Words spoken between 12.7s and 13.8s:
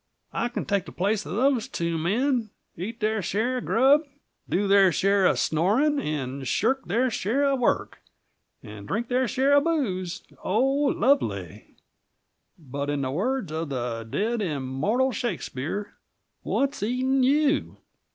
in the words of